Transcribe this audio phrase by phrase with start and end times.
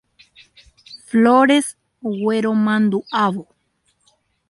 [1.07, 1.65] Flores
[2.21, 3.43] gueromanduʼávo.